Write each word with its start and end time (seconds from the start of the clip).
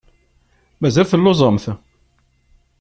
Mazal 0.81 1.05
telluẓemt? 1.07 1.65